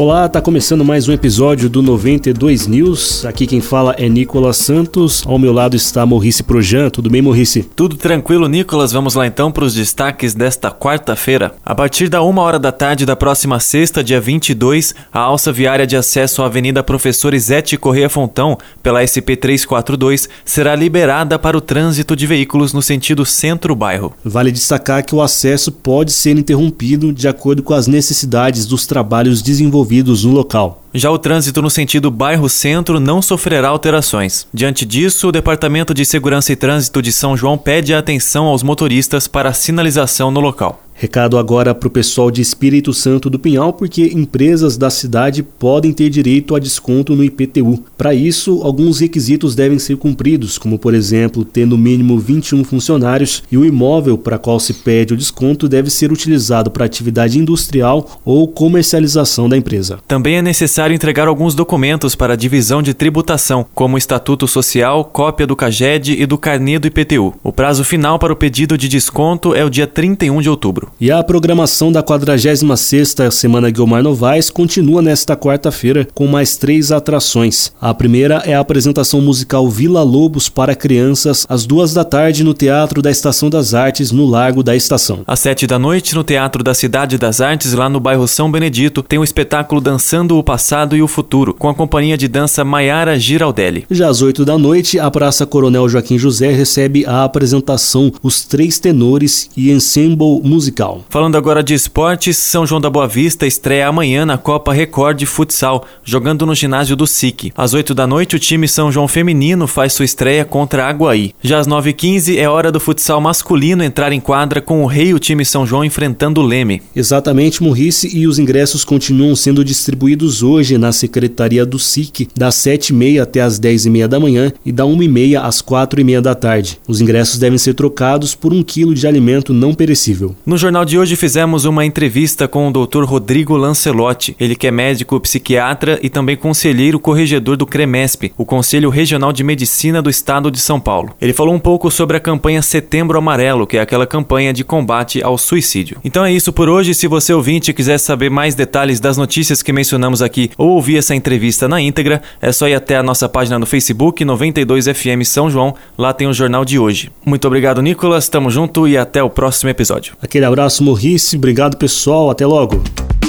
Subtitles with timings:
[0.00, 3.26] Olá, tá começando mais um episódio do 92 News.
[3.26, 5.24] Aqui quem fala é Nicolas Santos.
[5.26, 6.88] Ao meu lado está Morrice Projan.
[6.88, 7.64] Tudo bem, Morrice?
[7.64, 8.92] Tudo tranquilo, Nicolas.
[8.92, 11.52] Vamos lá então para os destaques desta quarta-feira.
[11.64, 15.84] A partir da uma hora da tarde da próxima sexta, dia 22, a alça viária
[15.84, 21.60] de acesso à Avenida Professor Izete Correia Fontão, pela SP 342, será liberada para o
[21.60, 24.14] trânsito de veículos no sentido centro-bairro.
[24.24, 29.42] Vale destacar que o acesso pode ser interrompido de acordo com as necessidades dos trabalhos
[29.42, 29.87] desenvolvidos
[30.24, 30.82] no local.
[30.92, 34.46] Já o trânsito no sentido bairro-centro não sofrerá alterações.
[34.52, 39.26] Diante disso, o Departamento de Segurança e Trânsito de São João pede atenção aos motoristas
[39.26, 40.82] para a sinalização no local.
[41.00, 45.92] Recado agora para o pessoal de Espírito Santo do Pinhal, porque empresas da cidade podem
[45.92, 47.84] ter direito a desconto no IPTU.
[47.96, 53.44] Para isso, alguns requisitos devem ser cumpridos, como por exemplo, ter no mínimo 21 funcionários
[53.48, 58.20] e o imóvel para qual se pede o desconto deve ser utilizado para atividade industrial
[58.24, 60.00] ou comercialização da empresa.
[60.08, 65.04] Também é necessário entregar alguns documentos para a divisão de tributação, como o Estatuto Social,
[65.04, 67.34] cópia do CAGED e do carnê do IPTU.
[67.40, 70.87] O prazo final para o pedido de desconto é o dia 31 de outubro.
[71.00, 77.72] E a programação da 46ª Semana Guilmar Novaes continua nesta quarta-feira com mais três atrações.
[77.80, 82.52] A primeira é a apresentação musical Vila Lobos para crianças às duas da tarde no
[82.52, 85.20] Teatro da Estação das Artes, no Largo da Estação.
[85.26, 89.02] Às sete da noite, no Teatro da Cidade das Artes, lá no bairro São Benedito,
[89.02, 93.18] tem o espetáculo Dançando o Passado e o Futuro, com a companhia de dança Maiara
[93.18, 93.86] Giraldelli.
[93.90, 98.78] Já às oito da noite, a Praça Coronel Joaquim José recebe a apresentação Os Três
[98.80, 101.04] Tenores e Ensemble Musical musical.
[101.08, 105.26] Falando agora de esportes, São João da Boa Vista estreia amanhã na Copa Record de
[105.26, 107.52] Futsal, jogando no ginásio do SIC.
[107.56, 111.34] Às 8 da noite, o time São João Feminino faz sua estreia contra Aguaí.
[111.42, 115.14] Já às 9h15 é hora do futsal masculino entrar em quadra com o Rei e
[115.14, 116.82] o time São João enfrentando o Leme.
[116.94, 123.22] Exatamente, Murrice, e os ingressos continuam sendo distribuídos hoje na Secretaria do SIC, das 7h30
[123.22, 126.78] até as 10h30 da manhã e da 1h30 às 4h30 da tarde.
[126.86, 130.36] Os ingressos devem ser trocados por um quilo de alimento não perecível.
[130.44, 133.02] No jornal de hoje fizemos uma entrevista com o Dr.
[133.04, 138.90] Rodrigo Lancelotti, ele que é médico psiquiatra e também conselheiro corregedor do CREMESP, o Conselho
[138.90, 141.14] Regional de Medicina do Estado de São Paulo.
[141.22, 145.22] Ele falou um pouco sobre a campanha Setembro Amarelo, que é aquela campanha de combate
[145.22, 145.96] ao suicídio.
[146.04, 146.92] Então é isso por hoje.
[146.92, 151.14] Se você ouvinte quiser saber mais detalhes das notícias que mencionamos aqui ou ouvir essa
[151.14, 155.74] entrevista na íntegra, é só ir até a nossa página no Facebook 92FM São João.
[155.96, 157.10] Lá tem o jornal de hoje.
[157.24, 158.28] Muito obrigado, Nicolas.
[158.28, 160.14] Tamo junto e até o próximo episódio.
[160.20, 161.36] Aquele abraço abraço, Morrice.
[161.36, 162.30] Obrigado, pessoal.
[162.30, 162.82] Até logo.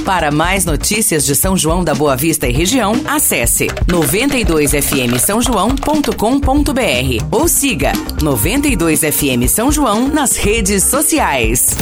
[0.03, 7.25] Para mais notícias de São João da Boa Vista e região, acesse 92fm São João.com.br
[7.29, 11.77] ou siga 92fm São João nas redes sociais.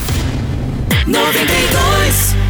[1.06, 2.47] 92